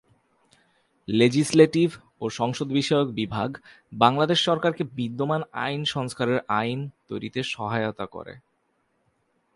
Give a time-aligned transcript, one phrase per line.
[1.07, 1.89] Legislative
[2.21, 3.49] ও সংসদ বিষয়ক বিভাগ
[3.93, 8.33] বাংলাদেশ সরকারকে বিদ্যমান আইন সংস্কারের আইন তৈরিতে সহায়তা করে।